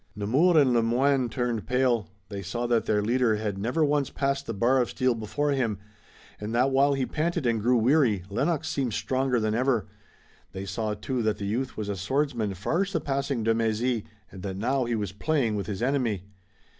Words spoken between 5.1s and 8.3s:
before him, and that while he panted and grew weary